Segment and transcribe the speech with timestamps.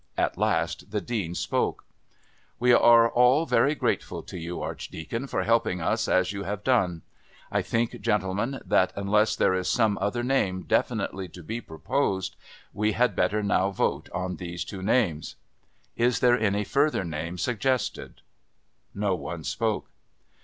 [0.17, 1.85] At last the Dean spoke:
[2.57, 7.03] "We are all very grateful to you, Archdeacon, for helping us as you have done.
[7.51, 12.35] I think, gentlemen, that unless there is some other name definitely to be proposed
[12.73, 15.35] we had better now vote on these two names.
[15.95, 18.21] "Is there any further name suggested?"
[18.95, 19.91] No one spoke.